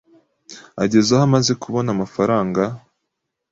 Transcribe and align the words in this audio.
ageze 0.83 1.09
aho 1.15 1.23
amaze 1.29 1.51
kubona 1.61 1.89
amafaranga 1.95 2.61